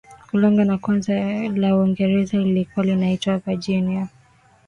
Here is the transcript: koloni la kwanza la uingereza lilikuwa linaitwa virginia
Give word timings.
koloni 0.29 0.63
la 0.65 0.77
kwanza 0.77 1.13
la 1.49 1.75
uingereza 1.75 2.37
lilikuwa 2.37 2.85
linaitwa 2.85 3.37
virginia 3.37 4.07